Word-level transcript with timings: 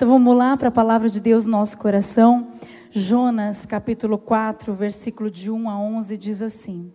Então 0.00 0.08
vamos 0.08 0.34
lá 0.34 0.56
para 0.56 0.68
a 0.68 0.72
palavra 0.72 1.10
de 1.10 1.20
Deus 1.20 1.44
no 1.44 1.52
nosso 1.52 1.76
coração. 1.76 2.52
Jonas, 2.90 3.66
capítulo 3.66 4.16
4, 4.16 4.72
versículo 4.72 5.30
de 5.30 5.50
1 5.50 5.68
a 5.68 5.78
11, 5.78 6.16
diz 6.16 6.40
assim: 6.40 6.90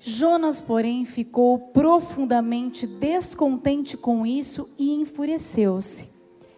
Jonas, 0.00 0.58
porém, 0.58 1.04
ficou 1.04 1.58
profundamente 1.58 2.86
descontente 2.86 3.94
com 3.94 4.24
isso 4.24 4.66
e 4.78 4.94
enfureceu-se. 4.94 6.08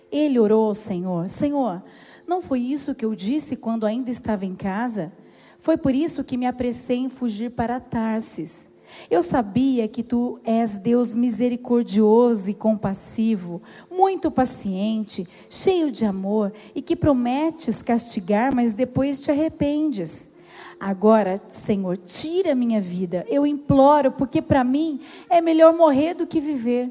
Ele 0.08 0.38
orou 0.38 0.68
ao 0.68 0.74
Senhor: 0.74 1.28
Senhor, 1.28 1.82
não 2.28 2.40
foi 2.40 2.60
isso 2.60 2.94
que 2.94 3.04
eu 3.04 3.16
disse 3.16 3.56
quando 3.56 3.84
ainda 3.84 4.08
estava 4.08 4.46
em 4.46 4.54
casa? 4.54 5.12
Foi 5.58 5.76
por 5.76 5.96
isso 5.96 6.22
que 6.22 6.36
me 6.36 6.46
apressei 6.46 6.98
em 6.98 7.08
fugir 7.08 7.56
para 7.56 7.80
Tarsis. 7.80 8.70
Eu 9.10 9.22
sabia 9.22 9.86
que 9.88 10.02
tu 10.02 10.38
és 10.44 10.78
Deus 10.78 11.14
misericordioso 11.14 12.50
e 12.50 12.54
compassivo, 12.54 13.62
muito 13.90 14.30
paciente, 14.30 15.26
cheio 15.48 15.90
de 15.90 16.04
amor 16.04 16.52
e 16.74 16.80
que 16.82 16.96
prometes 16.96 17.82
castigar, 17.82 18.54
mas 18.54 18.74
depois 18.74 19.20
te 19.20 19.30
arrependes. 19.30 20.30
Agora, 20.78 21.40
Senhor, 21.48 21.96
tira 21.96 22.54
minha 22.54 22.80
vida, 22.80 23.24
eu 23.28 23.46
imploro, 23.46 24.10
porque 24.12 24.42
para 24.42 24.64
mim 24.64 25.00
é 25.30 25.40
melhor 25.40 25.72
morrer 25.72 26.14
do 26.14 26.26
que 26.26 26.40
viver. 26.40 26.90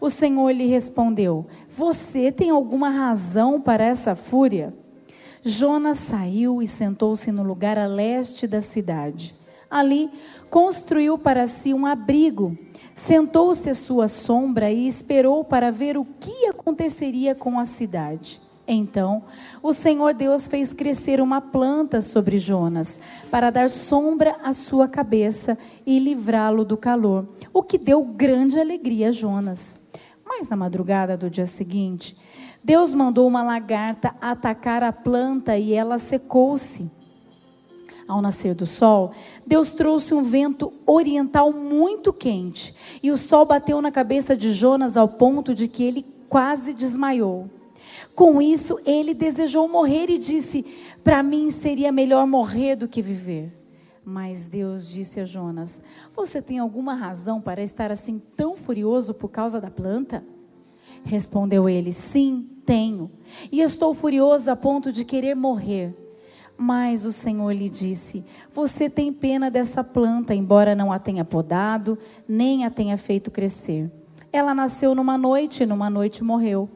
O 0.00 0.08
Senhor 0.08 0.50
lhe 0.50 0.66
respondeu: 0.66 1.46
Você 1.68 2.32
tem 2.32 2.50
alguma 2.50 2.88
razão 2.88 3.60
para 3.60 3.84
essa 3.84 4.14
fúria? 4.14 4.74
Jonas 5.42 5.98
saiu 5.98 6.62
e 6.62 6.66
sentou-se 6.66 7.30
no 7.30 7.42
lugar 7.42 7.78
a 7.78 7.86
leste 7.86 8.46
da 8.46 8.60
cidade. 8.60 9.34
Ali 9.70 10.10
construiu 10.50 11.18
para 11.18 11.46
si 11.46 11.74
um 11.74 11.84
abrigo, 11.84 12.56
sentou-se 12.94 13.68
à 13.68 13.74
sua 13.74 14.08
sombra 14.08 14.70
e 14.70 14.88
esperou 14.88 15.44
para 15.44 15.70
ver 15.70 15.96
o 15.96 16.04
que 16.04 16.46
aconteceria 16.46 17.34
com 17.34 17.58
a 17.58 17.66
cidade. 17.66 18.40
Então, 18.70 19.24
o 19.62 19.72
Senhor 19.72 20.12
Deus 20.12 20.46
fez 20.46 20.74
crescer 20.74 21.22
uma 21.22 21.40
planta 21.40 22.02
sobre 22.02 22.38
Jonas, 22.38 22.98
para 23.30 23.48
dar 23.48 23.70
sombra 23.70 24.36
à 24.42 24.52
sua 24.52 24.86
cabeça 24.86 25.56
e 25.86 25.98
livrá-lo 25.98 26.66
do 26.66 26.76
calor, 26.76 27.26
o 27.50 27.62
que 27.62 27.78
deu 27.78 28.04
grande 28.04 28.60
alegria 28.60 29.08
a 29.08 29.12
Jonas. 29.12 29.80
Mas 30.22 30.50
na 30.50 30.56
madrugada 30.56 31.16
do 31.16 31.30
dia 31.30 31.46
seguinte, 31.46 32.14
Deus 32.62 32.92
mandou 32.92 33.26
uma 33.26 33.42
lagarta 33.42 34.14
atacar 34.20 34.82
a 34.82 34.92
planta 34.92 35.56
e 35.56 35.72
ela 35.72 35.96
secou-se. 35.96 36.90
Ao 38.08 38.22
nascer 38.22 38.54
do 38.54 38.64
sol, 38.64 39.12
Deus 39.46 39.74
trouxe 39.74 40.14
um 40.14 40.22
vento 40.22 40.72
oriental 40.86 41.52
muito 41.52 42.10
quente, 42.10 42.74
e 43.02 43.10
o 43.10 43.18
sol 43.18 43.44
bateu 43.44 43.82
na 43.82 43.92
cabeça 43.92 44.34
de 44.34 44.50
Jonas 44.50 44.96
ao 44.96 45.06
ponto 45.06 45.54
de 45.54 45.68
que 45.68 45.84
ele 45.84 46.06
quase 46.26 46.72
desmaiou. 46.72 47.50
Com 48.14 48.40
isso, 48.40 48.80
ele 48.86 49.12
desejou 49.12 49.68
morrer 49.68 50.08
e 50.08 50.16
disse: 50.16 50.64
Para 51.04 51.22
mim 51.22 51.50
seria 51.50 51.92
melhor 51.92 52.26
morrer 52.26 52.76
do 52.76 52.88
que 52.88 53.02
viver. 53.02 53.52
Mas 54.02 54.48
Deus 54.48 54.88
disse 54.88 55.20
a 55.20 55.26
Jonas: 55.26 55.82
Você 56.16 56.40
tem 56.40 56.58
alguma 56.58 56.94
razão 56.94 57.42
para 57.42 57.62
estar 57.62 57.92
assim 57.92 58.22
tão 58.34 58.56
furioso 58.56 59.12
por 59.12 59.28
causa 59.28 59.60
da 59.60 59.70
planta? 59.70 60.24
Respondeu 61.04 61.68
ele: 61.68 61.92
Sim, 61.92 62.48
tenho. 62.64 63.10
E 63.52 63.60
estou 63.60 63.92
furioso 63.92 64.50
a 64.50 64.56
ponto 64.56 64.90
de 64.90 65.04
querer 65.04 65.36
morrer. 65.36 65.94
Mas 66.60 67.04
o 67.04 67.12
Senhor 67.12 67.52
lhe 67.52 67.68
disse: 67.68 68.24
Você 68.52 68.90
tem 68.90 69.12
pena 69.12 69.48
dessa 69.48 69.84
planta, 69.84 70.34
embora 70.34 70.74
não 70.74 70.92
a 70.92 70.98
tenha 70.98 71.24
podado, 71.24 71.96
nem 72.28 72.64
a 72.64 72.70
tenha 72.70 72.96
feito 72.96 73.30
crescer. 73.30 73.88
Ela 74.32 74.52
nasceu 74.52 74.92
numa 74.92 75.16
noite 75.16 75.62
e 75.62 75.66
numa 75.66 75.88
noite 75.88 76.24
morreu. 76.24 76.68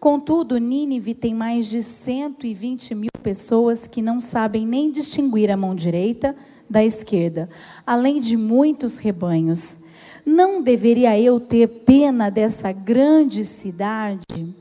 Contudo, 0.00 0.56
Nínive 0.56 1.14
tem 1.14 1.34
mais 1.34 1.66
de 1.66 1.82
120 1.82 2.94
mil 2.94 3.10
pessoas 3.22 3.86
que 3.86 4.00
não 4.00 4.18
sabem 4.18 4.66
nem 4.66 4.90
distinguir 4.90 5.50
a 5.50 5.56
mão 5.56 5.74
direita 5.74 6.34
da 6.68 6.82
esquerda, 6.82 7.48
além 7.86 8.20
de 8.20 8.36
muitos 8.38 8.96
rebanhos. 8.96 9.84
Não 10.24 10.62
deveria 10.62 11.18
eu 11.20 11.38
ter 11.38 11.66
pena 11.84 12.30
dessa 12.30 12.72
grande 12.72 13.44
cidade? 13.44 14.54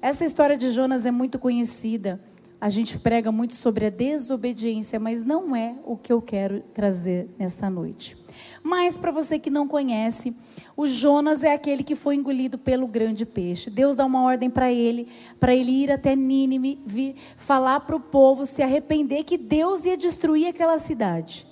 Essa 0.00 0.24
história 0.24 0.56
de 0.56 0.70
Jonas 0.70 1.04
é 1.04 1.10
muito 1.10 1.38
conhecida. 1.38 2.20
A 2.58 2.70
gente 2.70 2.98
prega 2.98 3.30
muito 3.30 3.54
sobre 3.54 3.86
a 3.86 3.90
desobediência, 3.90 4.98
mas 4.98 5.22
não 5.24 5.54
é 5.54 5.74
o 5.84 5.96
que 5.96 6.10
eu 6.12 6.22
quero 6.22 6.60
trazer 6.72 7.28
nessa 7.38 7.68
noite. 7.68 8.16
Mas 8.62 8.96
para 8.96 9.10
você 9.10 9.38
que 9.38 9.50
não 9.50 9.68
conhece, 9.68 10.34
o 10.76 10.86
Jonas 10.86 11.44
é 11.44 11.52
aquele 11.52 11.84
que 11.84 11.94
foi 11.94 12.14
engolido 12.14 12.56
pelo 12.56 12.86
grande 12.86 13.26
peixe. 13.26 13.70
Deus 13.70 13.94
dá 13.94 14.06
uma 14.06 14.22
ordem 14.22 14.48
para 14.48 14.72
ele, 14.72 15.06
para 15.38 15.54
ele 15.54 15.70
ir 15.70 15.92
até 15.92 16.16
Nínive, 16.16 16.78
vir, 16.86 17.14
falar 17.36 17.80
para 17.80 17.94
o 17.94 18.00
povo 18.00 18.46
se 18.46 18.62
arrepender 18.62 19.24
que 19.24 19.36
Deus 19.36 19.84
ia 19.84 19.96
destruir 19.96 20.48
aquela 20.48 20.78
cidade. 20.78 21.46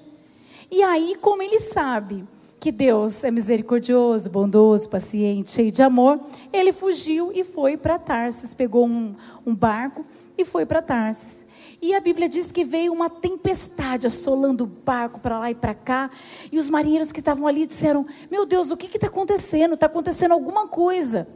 E 0.70 0.82
aí, 0.82 1.16
como 1.20 1.42
ele 1.42 1.60
sabe 1.60 2.24
que 2.58 2.72
Deus 2.72 3.22
é 3.22 3.30
misericordioso, 3.30 4.30
bondoso, 4.30 4.88
paciente, 4.88 5.50
cheio 5.50 5.70
de 5.70 5.82
amor, 5.82 6.18
ele 6.50 6.72
fugiu 6.72 7.30
e 7.30 7.44
foi 7.44 7.76
para 7.76 7.98
Tarsis, 7.98 8.54
pegou 8.54 8.86
um, 8.86 9.12
um 9.44 9.54
barco 9.54 10.02
e 10.36 10.44
foi 10.44 10.66
para 10.66 10.82
Tarsis. 10.82 11.44
E 11.80 11.94
a 11.94 12.00
Bíblia 12.00 12.28
diz 12.28 12.50
que 12.50 12.64
veio 12.64 12.92
uma 12.92 13.10
tempestade 13.10 14.06
assolando 14.06 14.64
o 14.64 14.66
barco 14.66 15.20
para 15.20 15.38
lá 15.38 15.50
e 15.50 15.54
para 15.54 15.74
cá. 15.74 16.10
E 16.50 16.58
os 16.58 16.70
marinheiros 16.70 17.12
que 17.12 17.18
estavam 17.18 17.46
ali 17.46 17.66
disseram: 17.66 18.06
Meu 18.30 18.46
Deus, 18.46 18.70
o 18.70 18.76
que 18.76 18.86
está 18.86 19.06
acontecendo? 19.06 19.74
Está 19.74 19.86
acontecendo 19.86 20.32
alguma 20.32 20.66
coisa. 20.66 21.28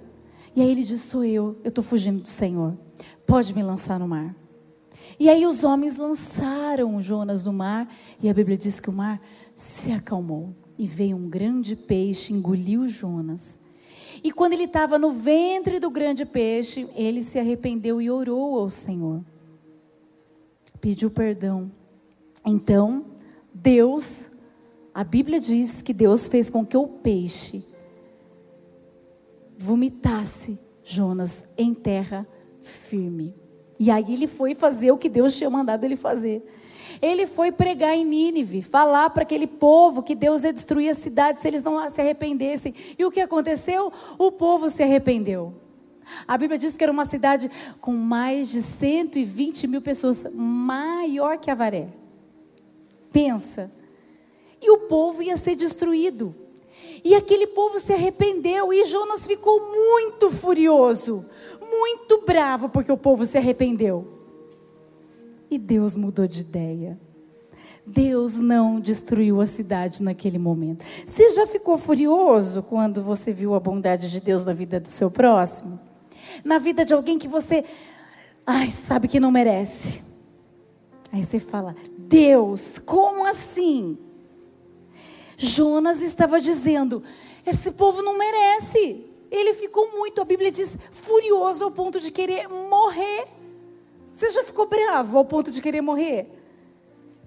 E 0.56 0.62
aí 0.62 0.70
ele 0.70 0.82
disse: 0.82 1.06
Sou 1.08 1.24
eu, 1.24 1.56
eu 1.62 1.68
estou 1.68 1.84
fugindo 1.84 2.22
do 2.22 2.28
Senhor. 2.28 2.76
Pode 3.26 3.54
me 3.54 3.62
lançar 3.62 3.98
no 3.98 4.08
mar. 4.08 4.34
E 5.20 5.28
aí 5.28 5.44
os 5.44 5.64
homens 5.64 5.96
lançaram 5.96 7.00
Jonas 7.00 7.44
no 7.44 7.52
mar. 7.52 7.86
E 8.22 8.30
a 8.30 8.34
Bíblia 8.34 8.56
diz 8.56 8.80
que 8.80 8.88
o 8.88 8.92
mar 8.92 9.20
se 9.54 9.92
acalmou. 9.92 10.54
E 10.78 10.86
veio 10.86 11.16
um 11.16 11.28
grande 11.28 11.76
peixe, 11.76 12.32
engoliu 12.32 12.88
Jonas. 12.88 13.60
E 14.22 14.32
quando 14.32 14.52
ele 14.52 14.64
estava 14.64 14.98
no 14.98 15.10
ventre 15.10 15.78
do 15.78 15.90
grande 15.90 16.24
peixe, 16.24 16.88
ele 16.94 17.22
se 17.22 17.38
arrependeu 17.38 18.00
e 18.00 18.10
orou 18.10 18.58
ao 18.58 18.70
Senhor 18.70 19.22
pediu 20.80 21.10
perdão. 21.10 21.70
Então, 22.44 23.04
Deus, 23.52 24.30
a 24.94 25.04
Bíblia 25.04 25.38
diz 25.40 25.82
que 25.82 25.92
Deus 25.92 26.28
fez 26.28 26.48
com 26.48 26.64
que 26.64 26.76
o 26.76 26.86
peixe 26.86 27.64
vomitasse 29.56 30.58
Jonas 30.84 31.48
em 31.58 31.74
terra 31.74 32.26
firme. 32.60 33.34
E 33.78 33.90
aí 33.90 34.12
ele 34.12 34.26
foi 34.26 34.54
fazer 34.54 34.90
o 34.90 34.98
que 34.98 35.08
Deus 35.08 35.36
tinha 35.36 35.50
mandado 35.50 35.84
ele 35.84 35.96
fazer. 35.96 36.44
Ele 37.00 37.26
foi 37.26 37.52
pregar 37.52 37.94
em 37.94 38.04
Nínive, 38.04 38.62
falar 38.62 39.10
para 39.10 39.22
aquele 39.22 39.46
povo 39.46 40.02
que 40.02 40.14
Deus 40.14 40.44
ia 40.44 40.52
destruir 40.52 40.90
a 40.90 40.94
cidade 40.94 41.40
se 41.40 41.48
eles 41.48 41.62
não 41.62 41.88
se 41.90 42.00
arrependessem. 42.00 42.74
E 42.98 43.04
o 43.04 43.10
que 43.10 43.20
aconteceu? 43.20 43.92
O 44.18 44.32
povo 44.32 44.68
se 44.68 44.82
arrependeu. 44.82 45.54
A 46.26 46.36
Bíblia 46.38 46.58
diz 46.58 46.76
que 46.76 46.82
era 46.82 46.92
uma 46.92 47.04
cidade 47.04 47.50
com 47.80 47.92
mais 47.92 48.48
de 48.50 48.62
120 48.62 49.66
mil 49.66 49.82
pessoas, 49.82 50.26
maior 50.32 51.38
que 51.38 51.50
Avaré. 51.50 51.88
Pensa. 53.12 53.70
E 54.60 54.70
o 54.70 54.78
povo 54.78 55.22
ia 55.22 55.36
ser 55.36 55.54
destruído. 55.54 56.34
E 57.04 57.14
aquele 57.14 57.46
povo 57.46 57.78
se 57.78 57.92
arrependeu 57.92 58.72
e 58.72 58.84
Jonas 58.84 59.26
ficou 59.26 59.72
muito 59.72 60.30
furioso, 60.30 61.24
muito 61.60 62.22
bravo 62.26 62.68
porque 62.68 62.90
o 62.90 62.96
povo 62.96 63.24
se 63.24 63.38
arrependeu. 63.38 64.17
E 65.50 65.58
Deus 65.58 65.96
mudou 65.96 66.26
de 66.26 66.40
ideia. 66.40 66.98
Deus 67.86 68.34
não 68.34 68.78
destruiu 68.78 69.40
a 69.40 69.46
cidade 69.46 70.02
naquele 70.02 70.38
momento. 70.38 70.84
Você 71.06 71.30
já 71.30 71.46
ficou 71.46 71.78
furioso 71.78 72.62
quando 72.62 73.02
você 73.02 73.32
viu 73.32 73.54
a 73.54 73.60
bondade 73.60 74.10
de 74.10 74.20
Deus 74.20 74.44
na 74.44 74.52
vida 74.52 74.78
do 74.78 74.88
seu 74.88 75.10
próximo? 75.10 75.80
na 76.44 76.58
vida 76.58 76.84
de 76.84 76.94
alguém 76.94 77.18
que 77.18 77.28
você, 77.28 77.64
ai, 78.46 78.70
sabe 78.70 79.08
que 79.08 79.20
não 79.20 79.30
merece. 79.30 80.02
Aí 81.12 81.24
você 81.24 81.38
fala: 81.38 81.74
Deus, 81.96 82.78
como 82.78 83.24
assim? 83.24 83.98
Jonas 85.36 86.00
estava 86.00 86.40
dizendo: 86.40 87.02
esse 87.46 87.70
povo 87.72 88.02
não 88.02 88.16
merece. 88.16 89.04
Ele 89.30 89.52
ficou 89.52 89.92
muito, 89.92 90.22
a 90.22 90.24
Bíblia 90.24 90.50
diz, 90.50 90.78
furioso 90.90 91.62
ao 91.62 91.70
ponto 91.70 92.00
de 92.00 92.10
querer 92.10 92.48
morrer. 92.48 93.26
Você 94.18 94.30
já 94.30 94.42
ficou 94.42 94.66
bravo 94.66 95.16
ao 95.16 95.24
ponto 95.24 95.48
de 95.52 95.62
querer 95.62 95.80
morrer? 95.80 96.26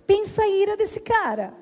Pensa 0.06 0.42
a 0.42 0.50
ira 0.50 0.76
desse 0.76 1.00
cara. 1.00 1.54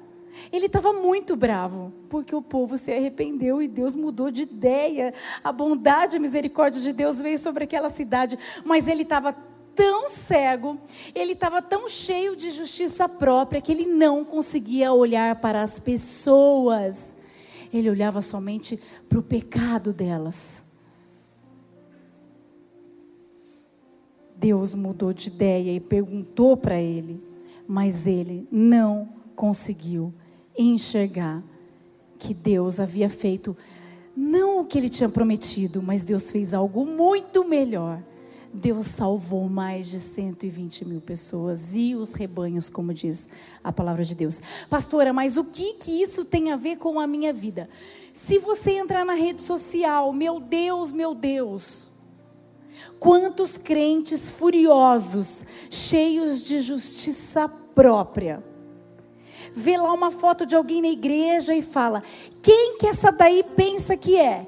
Ele 0.52 0.66
estava 0.66 0.92
muito 0.92 1.36
bravo, 1.36 1.94
porque 2.10 2.34
o 2.34 2.42
povo 2.42 2.76
se 2.80 2.92
arrependeu 2.92 3.62
e 3.62 3.68
Deus 3.68 3.96
mudou 3.96 4.31
de 4.31 4.42
ideia. 4.42 5.14
A 5.44 5.52
bondade 5.52 6.16
e 6.16 6.18
a 6.18 6.20
misericórdia 6.20 6.81
de 6.81 6.92
Deus 6.92 7.22
veio 7.22 7.38
sobre 7.38 7.66
aquela 7.66 7.90
cidade, 7.90 8.40
mas 8.66 8.88
ele 8.88 9.04
estava 9.04 9.31
tão 9.76 10.10
cego, 10.10 10.80
ele 11.14 11.34
estava 11.34 11.62
tão 11.62 11.88
cheio 11.88 12.36
de 12.36 12.50
justiça 12.50 13.08
própria 13.08 13.62
que 13.62 13.72
ele 13.72 13.86
não 13.86 14.26
conseguia 14.26 14.92
olhar 14.94 15.36
para 15.36 15.62
as 15.62 15.78
pessoas. 15.78 17.16
Ele 17.72 17.88
olhava 17.88 18.24
somente 18.24 18.80
para 19.08 19.20
o 19.20 19.22
pecado 19.22 19.94
delas. 19.94 20.69
Deus 24.40 24.74
mudou 24.74 25.12
de 25.12 25.28
ideia 25.28 25.74
e 25.76 25.80
perguntou 25.82 26.56
para 26.56 26.80
ele, 26.80 27.22
mas 27.68 28.08
ele 28.08 28.48
não 28.50 29.10
conseguiu 29.36 30.14
enxergar 30.58 31.44
que 32.18 32.34
Deus 32.34 32.80
havia 32.80 33.10
feito 33.10 33.56
não 34.16 34.62
o 34.62 34.66
que 34.66 34.78
ele 34.78 34.90
tinha 34.90 35.10
prometido, 35.10 35.82
mas 35.82 36.04
Deus 36.04 36.32
fez 36.32 36.54
algo 36.54 36.86
muito 36.86 37.44
melhor. 37.44 38.02
Deus 38.54 38.88
salvou 38.88 39.48
mais 39.48 39.88
de 39.88 40.00
120 40.00 40.86
mil 40.86 41.02
pessoas 41.02 41.76
e 41.76 41.96
os 41.96 42.14
rebanhos, 42.14 42.68
como 42.68 42.94
diz 42.94 43.28
a 43.64 43.72
palavra 43.72 44.04
de 44.04 44.16
Deus. 44.16 44.40
Pastora, 44.70 45.14
mas 45.14 45.38
o 45.38 45.44
que, 45.44 45.74
que 45.74 46.02
isso 46.02 46.26
tem 46.26 46.52
a 46.52 46.56
ver 46.56 46.78
com 46.78 47.00
a 47.00 47.06
minha 47.06 47.32
vida? 47.32 47.70
Se 48.12 48.40
você 48.40 48.72
entrar 48.72 49.06
na 49.06 49.14
rede 49.14 49.42
social, 49.42 50.12
meu 50.12 50.40
Deus, 50.40 50.92
meu 50.92 51.14
Deus, 51.14 51.90
quantos 53.00 53.58
crentes 53.58 54.30
furiosos, 54.30 55.46
cheios 55.70 56.44
de 56.44 56.60
justiça 56.60 57.48
própria, 57.74 58.44
vê 59.52 59.78
lá 59.78 59.94
uma 59.94 60.12
foto 60.12 60.46
de 60.46 60.56
alguém 60.56 60.81
na 60.81 60.90
igreja 60.90 61.54
e 61.54 61.62
fala: 61.62 62.04
quem 62.42 62.78
que 62.78 62.88
essa 62.88 63.12
daí 63.12 63.44
pensa 63.44 63.96
que 63.96 64.18
é? 64.18 64.46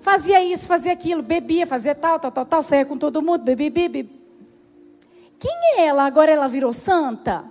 Fazia 0.00 0.42
isso, 0.44 0.68
fazia 0.68 0.92
aquilo, 0.92 1.22
bebia, 1.22 1.66
fazia 1.66 1.94
tal, 1.94 2.18
tal, 2.20 2.30
tal, 2.30 2.46
tal, 2.46 2.62
saía 2.62 2.84
com 2.84 2.96
todo 2.96 3.22
mundo, 3.22 3.42
bebia, 3.42 3.70
bebia. 3.70 4.06
Quem 5.38 5.52
é 5.76 5.86
ela? 5.86 6.04
Agora 6.04 6.30
ela 6.30 6.48
virou 6.48 6.72
santa? 6.72 7.44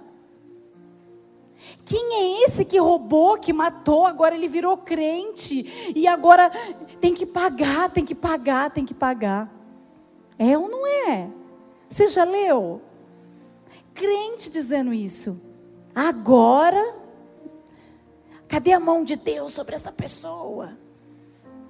Quem 1.84 2.14
é 2.14 2.46
esse 2.46 2.66
que 2.66 2.80
roubou, 2.80 3.38
que 3.38 3.54
matou, 3.54 4.06
agora 4.06 4.36
ele 4.36 4.48
virou 4.48 4.76
crente 4.78 5.94
e 5.96 6.08
agora 6.08 6.50
tem 7.00 7.14
que 7.14 7.26
pagar, 7.26 7.90
tem 7.92 8.04
que 8.04 8.16
pagar, 8.16 8.72
tem 8.72 8.84
que 8.84 8.94
pagar. 8.94 9.52
É 10.38 10.58
ou 10.58 10.70
não 10.70 10.86
é? 10.86 11.30
Você 11.90 12.08
já 12.08 12.24
leu? 12.24 12.82
Crente 13.94 14.50
dizendo 14.50 14.94
isso. 14.94 15.40
Agora, 15.94 16.96
cadê 18.48 18.74
a 18.74 18.80
mão 18.80 19.04
de 19.04 19.16
Deus 19.16 19.54
sobre 19.54 19.76
essa 19.76 19.92
pessoa? 19.92 20.78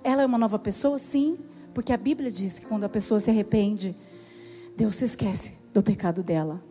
Ela 0.03 0.23
é 0.23 0.25
uma 0.25 0.38
nova 0.38 0.57
pessoa? 0.57 0.97
Sim, 0.97 1.38
porque 1.73 1.94
a 1.94 1.97
Bíblia 1.97 2.31
diz 2.31 2.57
que 2.57 2.65
quando 2.65 2.85
a 2.85 2.89
pessoa 2.89 3.19
se 3.19 3.29
arrepende, 3.29 3.95
Deus 4.75 4.95
se 4.95 5.06
esquece 5.06 5.53
do 5.73 5.83
pecado 5.83 6.23
dela. 6.23 6.61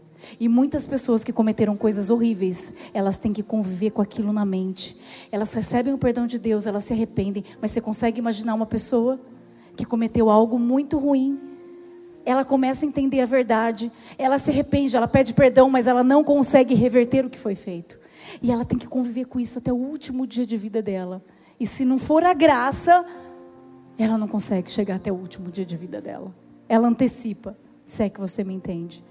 E 0.41 0.49
muitas 0.49 0.87
pessoas 0.87 1.23
que 1.23 1.33
cometeram 1.33 1.77
coisas 1.77 2.11
horríveis, 2.11 2.73
elas 2.93 3.19
têm 3.19 3.33
que 3.33 3.43
conviver 3.43 3.91
com 3.91 4.03
aquilo 4.03 4.33
na 4.33 4.45
mente. 4.45 4.97
Elas 5.31 5.53
recebem 5.53 5.93
o 5.93 5.99
perdão 5.99 6.27
de 6.27 6.39
Deus, 6.39 6.67
elas 6.67 6.85
se 6.85 6.93
arrependem, 6.93 7.45
mas 7.61 7.71
você 7.71 7.81
consegue 7.81 8.19
imaginar 8.19 8.55
uma 8.55 8.67
pessoa 8.67 9.21
que 9.77 9.85
cometeu 9.85 10.31
algo 10.31 10.59
muito 10.59 10.99
ruim? 10.99 11.54
Ela 12.25 12.45
começa 12.45 12.85
a 12.85 12.89
entender 12.89 13.21
a 13.21 13.27
verdade, 13.27 13.91
ela 14.17 14.39
se 14.39 14.51
arrepende, 14.51 14.97
ela 14.97 15.09
pede 15.09 15.35
perdão, 15.35 15.69
mas 15.69 15.87
ela 15.87 16.03
não 16.03 16.25
consegue 16.25 16.75
reverter 16.75 17.25
o 17.25 17.31
que 17.31 17.39
foi 17.39 17.55
feito. 17.55 17.99
E 18.43 18.51
ela 18.51 18.65
tem 18.65 18.79
que 18.79 18.89
conviver 18.89 19.27
com 19.27 19.39
isso 19.39 19.59
até 19.59 19.73
o 19.73 19.77
último 19.77 20.27
dia 20.27 20.47
de 20.47 20.57
vida 20.57 20.81
dela. 20.81 21.23
E 21.59 21.67
se 21.67 21.85
não 21.85 21.99
for 21.99 22.25
a 22.25 22.33
graça, 22.33 23.05
ela 23.99 24.19
não 24.19 24.27
consegue 24.27 24.71
chegar 24.71 24.97
até 24.97 25.13
o 25.13 25.15
último 25.15 25.51
dia 25.51 25.65
de 25.65 25.77
vida 25.77 26.01
dela. 26.01 26.35
Ela 26.69 26.89
antecipa, 26.89 27.57
se 27.85 28.03
é 28.03 28.09
que 28.09 28.19
você 28.19 28.43
me 28.43 28.55
entende. 28.55 29.05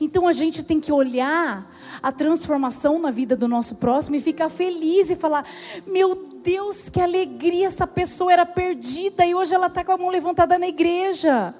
Então 0.00 0.26
a 0.26 0.32
gente 0.32 0.62
tem 0.64 0.80
que 0.80 0.92
olhar 0.92 1.72
a 2.02 2.12
transformação 2.12 2.98
na 2.98 3.10
vida 3.10 3.36
do 3.36 3.48
nosso 3.48 3.76
próximo 3.76 4.16
e 4.16 4.20
ficar 4.20 4.50
feliz 4.50 5.08
e 5.08 5.16
falar: 5.16 5.46
meu 5.86 6.28
Deus, 6.42 6.88
que 6.88 7.00
alegria, 7.00 7.68
essa 7.68 7.86
pessoa 7.86 8.32
era 8.32 8.44
perdida 8.44 9.24
e 9.24 9.34
hoje 9.34 9.54
ela 9.54 9.68
está 9.68 9.84
com 9.84 9.92
a 9.92 9.96
mão 9.96 10.10
levantada 10.10 10.58
na 10.58 10.68
igreja. 10.68 11.54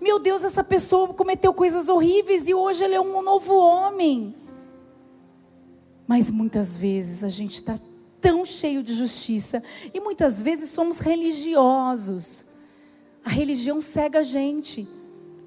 Meu 0.00 0.18
Deus, 0.18 0.44
essa 0.44 0.62
pessoa 0.62 1.08
cometeu 1.14 1.52
coisas 1.52 1.88
horríveis 1.88 2.46
e 2.48 2.54
hoje 2.54 2.84
ele 2.84 2.94
é 2.94 3.00
um 3.00 3.22
novo 3.22 3.54
homem. 3.54 4.34
Mas 6.06 6.30
muitas 6.30 6.76
vezes 6.76 7.22
a 7.22 7.28
gente 7.28 7.54
está 7.54 7.78
tão 8.20 8.44
cheio 8.44 8.82
de 8.82 8.94
justiça 8.94 9.62
e 9.92 10.00
muitas 10.00 10.40
vezes 10.40 10.70
somos 10.70 10.98
religiosos. 10.98 12.44
A 13.24 13.30
religião 13.30 13.80
cega 13.80 14.20
a 14.20 14.22
gente. 14.22 14.88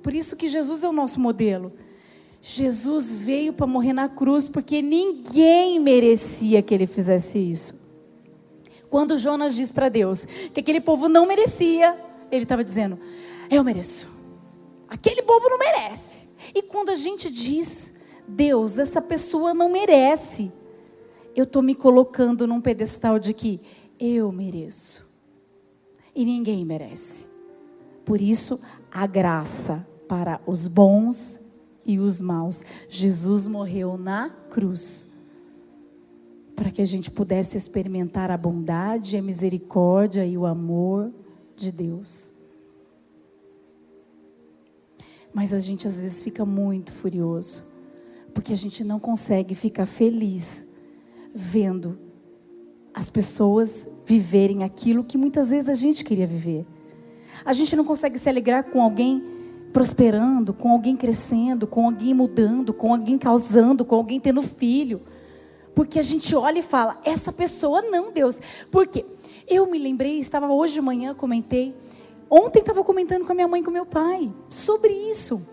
Por 0.03 0.13
isso 0.13 0.35
que 0.35 0.47
Jesus 0.47 0.83
é 0.83 0.89
o 0.89 0.93
nosso 0.93 1.19
modelo. 1.19 1.73
Jesus 2.41 3.13
veio 3.13 3.53
para 3.53 3.67
morrer 3.67 3.93
na 3.93 4.09
cruz 4.09 4.49
porque 4.49 4.81
ninguém 4.81 5.79
merecia 5.79 6.61
que 6.61 6.73
ele 6.73 6.87
fizesse 6.87 7.37
isso. 7.37 7.79
Quando 8.89 9.17
Jonas 9.17 9.55
diz 9.55 9.71
para 9.71 9.89
Deus 9.89 10.25
que 10.53 10.59
aquele 10.59 10.81
povo 10.81 11.07
não 11.07 11.25
merecia, 11.25 11.95
ele 12.29 12.43
estava 12.43 12.63
dizendo: 12.63 12.99
Eu 13.49 13.63
mereço. 13.63 14.10
Aquele 14.91 15.21
povo 15.21 15.49
não 15.49 15.57
merece. 15.57 16.27
E 16.53 16.61
quando 16.61 16.89
a 16.89 16.95
gente 16.95 17.29
diz, 17.31 17.93
Deus, 18.27 18.77
essa 18.77 19.01
pessoa 19.01 19.53
não 19.53 19.71
merece, 19.71 20.51
eu 21.33 21.45
estou 21.45 21.63
me 21.63 21.73
colocando 21.73 22.45
num 22.45 22.59
pedestal 22.59 23.17
de 23.17 23.33
que 23.33 23.61
eu 23.97 24.33
mereço. 24.33 25.09
E 26.13 26.25
ninguém 26.25 26.65
merece. 26.65 27.29
Por 28.03 28.19
isso, 28.19 28.59
a 28.91 29.07
graça 29.07 29.87
para 30.09 30.41
os 30.45 30.67
bons 30.67 31.39
e 31.85 31.97
os 31.97 32.19
maus. 32.19 32.61
Jesus 32.89 33.47
morreu 33.47 33.97
na 33.97 34.29
cruz 34.49 35.07
para 36.53 36.69
que 36.69 36.81
a 36.81 36.85
gente 36.85 37.09
pudesse 37.09 37.55
experimentar 37.55 38.29
a 38.29 38.35
bondade, 38.35 39.15
a 39.15 39.21
misericórdia 39.21 40.25
e 40.25 40.37
o 40.37 40.45
amor 40.45 41.13
de 41.55 41.71
Deus. 41.71 42.30
Mas 45.33 45.53
a 45.53 45.59
gente 45.59 45.87
às 45.87 45.99
vezes 45.99 46.21
fica 46.21 46.45
muito 46.45 46.91
furioso, 46.91 47.63
porque 48.33 48.53
a 48.53 48.57
gente 48.57 48.83
não 48.83 48.99
consegue 48.99 49.55
ficar 49.55 49.85
feliz 49.85 50.65
vendo 51.33 51.97
as 52.93 53.09
pessoas 53.09 53.87
viverem 54.05 54.63
aquilo 54.63 55.03
que 55.03 55.17
muitas 55.17 55.49
vezes 55.49 55.69
a 55.69 55.73
gente 55.73 56.03
queria 56.03 56.27
viver. 56.27 56.65
A 57.45 57.53
gente 57.53 57.75
não 57.75 57.85
consegue 57.85 58.19
se 58.19 58.29
alegrar 58.29 58.65
com 58.65 58.81
alguém 58.81 59.23
prosperando, 59.71 60.53
com 60.53 60.69
alguém 60.69 60.95
crescendo, 60.95 61.65
com 61.65 61.85
alguém 61.85 62.13
mudando, 62.13 62.73
com 62.73 62.91
alguém 62.91 63.17
causando, 63.17 63.85
com 63.85 63.95
alguém 63.95 64.19
tendo 64.19 64.41
filho. 64.41 65.01
Porque 65.73 65.97
a 65.97 66.03
gente 66.03 66.35
olha 66.35 66.59
e 66.59 66.63
fala, 66.63 66.99
essa 67.05 67.31
pessoa 67.31 67.81
não, 67.81 68.11
Deus. 68.11 68.39
Por 68.69 68.85
quê? 68.85 69.05
Eu 69.47 69.69
me 69.71 69.79
lembrei, 69.79 70.19
estava 70.19 70.51
hoje 70.51 70.73
de 70.73 70.81
manhã, 70.81 71.13
comentei, 71.13 71.73
Ontem 72.33 72.59
estava 72.59 72.81
comentando 72.81 73.25
com 73.25 73.33
a 73.33 73.35
minha 73.35 73.47
mãe 73.49 73.59
e 73.59 73.63
com 73.65 73.71
meu 73.71 73.85
pai 73.85 74.33
sobre 74.47 74.93
isso. 74.93 75.45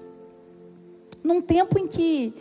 Num 1.24 1.40
tempo 1.40 1.76
em 1.76 1.88
que 1.88 2.32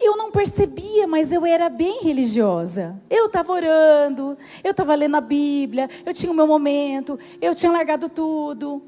eu 0.00 0.16
não 0.16 0.30
percebia, 0.30 1.08
mas 1.08 1.32
eu 1.32 1.44
era 1.44 1.68
bem 1.68 2.00
religiosa. 2.00 3.02
Eu 3.10 3.26
estava 3.26 3.52
orando, 3.52 4.38
eu 4.62 4.70
estava 4.70 4.94
lendo 4.94 5.16
a 5.16 5.20
Bíblia, 5.20 5.90
eu 6.06 6.14
tinha 6.14 6.30
o 6.30 6.34
meu 6.36 6.46
momento, 6.46 7.18
eu 7.42 7.52
tinha 7.52 7.72
largado 7.72 8.08
tudo. 8.08 8.80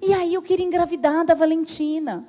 E 0.00 0.14
aí 0.14 0.32
eu 0.32 0.40
queria 0.40 0.64
engravidar 0.64 1.26
da 1.26 1.34
Valentina. 1.34 2.26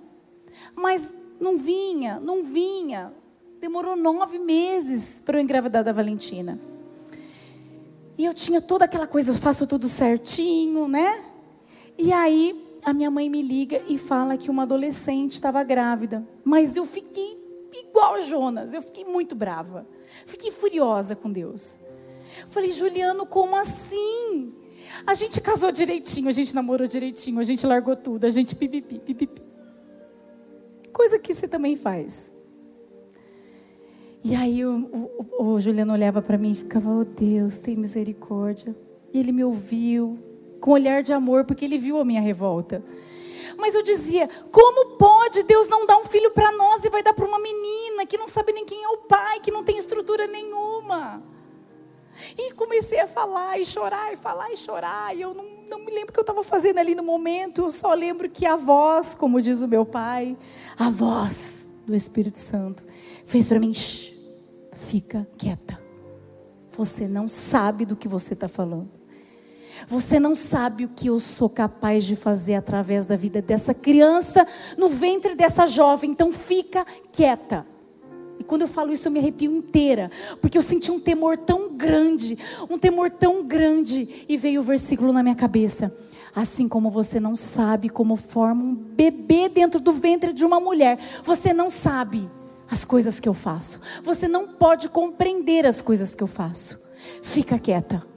Mas 0.75 1.15
não 1.39 1.58
vinha, 1.58 2.20
não 2.20 2.43
vinha. 2.43 3.13
Demorou 3.62 3.96
nove 3.96 4.38
meses 4.38 5.22
para 5.24 5.38
eu 5.38 5.41
engravidar 5.41 5.82
da 5.82 5.93
Valentina. 5.93 6.60
E 8.17 8.25
eu 8.25 8.34
tinha 8.34 8.60
toda 8.60 8.84
aquela 8.84 9.08
coisa, 9.08 9.32
eu 9.32 9.36
faço 9.36 9.65
tudo 9.65 9.88
certinho, 9.88 10.89
né? 10.89 11.32
E 11.98 12.12
aí 12.12 12.80
a 12.84 12.94
minha 12.94 13.10
mãe 13.10 13.30
me 13.30 13.42
liga 13.42 13.82
e 13.88 13.98
fala 13.98 14.38
que 14.38 14.50
uma 14.50 14.64
adolescente 14.64 15.34
estava 15.34 15.64
grávida. 15.64 16.28
Mas 16.44 16.76
eu 16.76 16.86
fiquei 16.86 17.42
igual 17.72 18.22
Jonas, 18.22 18.74
eu 18.74 18.82
fiquei 18.82 19.06
muito 19.06 19.36
brava. 19.36 19.88
Fiquei 20.26 20.52
furiosa 20.52 21.16
com 21.16 21.32
Deus. 21.32 21.78
Falei, 22.48 22.72
Juliano, 22.72 23.26
como 23.26 23.56
assim? 23.56 24.54
A 25.06 25.14
gente 25.14 25.42
casou 25.42 25.72
direitinho, 25.72 26.30
a 26.30 26.32
gente 26.32 26.54
namorou 26.54 26.88
direitinho, 26.88 27.40
a 27.40 27.44
gente 27.44 27.66
largou 27.66 27.96
tudo, 27.96 28.26
a 28.26 28.30
gente 28.30 28.56
pipipi, 28.56 29.00
pipipi. 29.00 29.42
Coisa 30.92 31.18
que 31.18 31.34
você 31.34 31.48
também 31.48 31.76
faz. 31.76 32.32
E 34.24 34.36
aí 34.36 34.64
o, 34.64 35.18
o, 35.38 35.44
o 35.44 35.60
Juliano 35.60 35.92
olhava 35.92 36.22
para 36.22 36.38
mim 36.38 36.52
e 36.52 36.56
ficava, 36.56 36.90
oh 36.90 37.04
Deus, 37.04 37.60
tem 37.60 37.76
misericórdia. 37.76 38.76
E 39.14 39.20
ele 39.20 39.32
me 39.32 39.44
ouviu, 39.44 40.18
com 40.63 40.72
olhar 40.72 41.03
de 41.03 41.12
amor, 41.12 41.43
porque 41.43 41.65
ele 41.65 41.77
viu 41.77 42.00
a 42.00 42.05
minha 42.05 42.22
revolta. 42.22 42.82
Mas 43.58 43.75
eu 43.75 43.84
dizia: 43.84 44.29
como 44.50 44.96
pode 44.96 45.43
Deus 45.43 45.67
não 45.67 45.86
dar 45.86 45.98
um 45.98 46.05
filho 46.05 46.32
para 46.32 46.53
nós 46.53 46.86
e 46.86 46.89
vai 46.89 47.03
dar 47.03 47.13
para 47.13 47.27
uma 47.27 47.38
menina 47.38 48.05
que 48.05 48.17
não 48.17 48.29
sabe 48.29 48.53
nem 48.53 48.63
quem 48.63 48.82
é 48.82 48.88
o 48.88 49.00
pai, 49.00 49.41
que 49.41 49.51
não 49.51 49.62
tem 49.62 49.77
estrutura 49.77 50.25
nenhuma? 50.25 51.22
E 52.38 52.53
comecei 52.53 52.98
a 53.01 53.08
falar 53.08 53.60
e 53.60 53.65
chorar 53.65 54.13
e 54.13 54.15
falar 54.15 54.53
e 54.53 54.55
chorar. 54.55 55.13
E 55.13 55.20
eu 55.20 55.34
não, 55.34 55.43
não 55.70 55.79
me 55.79 55.91
lembro 55.91 56.12
o 56.12 56.13
que 56.13 56.20
eu 56.20 56.22
estava 56.22 56.41
fazendo 56.43 56.77
ali 56.77 56.96
no 56.96 57.03
momento. 57.03 57.63
Eu 57.63 57.70
só 57.70 57.93
lembro 57.93 58.29
que 58.29 58.46
a 58.46 58.55
voz, 58.55 59.13
como 59.13 59.41
diz 59.41 59.62
o 59.62 59.67
meu 59.67 59.86
pai, 59.86 60.38
a 60.79 60.89
voz 60.89 61.67
do 61.86 61.93
Espírito 61.93 62.38
Santo, 62.38 62.86
fez 63.25 63.50
para 63.50 63.60
mim: 63.60 63.74
fica 64.72 65.27
quieta. 65.38 65.84
Você 66.72 67.05
não 67.05 67.27
sabe 67.27 67.84
do 67.84 67.98
que 67.98 68.08
você 68.08 68.34
está 68.34 68.48
falando. 68.48 69.02
Você 69.88 70.20
não 70.20 70.36
sabe 70.36 70.86
o 70.86 70.89
que 70.89 71.08
eu 71.08 71.20
sou 71.20 71.50
capaz 71.50 72.06
de 72.06 72.15
fazer 72.15 72.56
através 72.56 73.06
da 73.06 73.15
vida 73.15 73.42
dessa 73.42 73.74
criança 73.74 74.46
no 74.77 74.89
ventre 74.89 75.36
dessa 75.36 75.65
jovem, 75.65 76.12
então 76.12 76.32
fica 76.32 76.86
quieta. 77.12 77.65
E 78.39 78.44
quando 78.44 78.63
eu 78.63 78.68
falo 78.68 78.92
isso, 78.92 79.08
eu 79.08 79.12
me 79.12 79.20
arrepio 79.20 79.51
inteira, 79.51 80.10
porque 80.42 80.58
eu 80.58 80.62
senti 80.62 80.92
um 80.92 81.00
temor 81.00 81.38
tão 81.38 81.75
grande, 81.75 82.38
um 82.70 82.77
temor 82.77 83.10
tão 83.10 83.44
grande, 83.44 84.25
e 84.27 84.38
veio 84.38 84.62
o 84.62 84.63
versículo 84.63 85.13
na 85.13 85.22
minha 85.22 85.36
cabeça. 85.36 85.96
Assim 86.36 86.68
como 86.68 86.89
você 86.89 87.20
não 87.20 87.36
sabe 87.36 87.89
como 87.89 88.15
forma 88.15 88.63
um 88.63 88.74
bebê 88.74 89.48
dentro 89.48 89.80
do 89.80 89.92
ventre 89.92 90.34
de 90.34 90.44
uma 90.44 90.60
mulher, 90.60 90.98
você 91.24 91.53
não 91.53 91.70
sabe 91.70 92.30
as 92.70 92.84
coisas 92.84 93.20
que 93.20 93.30
eu 93.30 93.36
faço. 93.36 93.80
Você 94.01 94.27
não 94.27 94.48
pode 94.48 94.89
compreender 94.89 95.65
as 95.65 95.80
coisas 95.80 96.15
que 96.15 96.24
eu 96.24 96.27
faço. 96.27 96.82
Fica 97.22 97.60
quieta. 97.60 98.12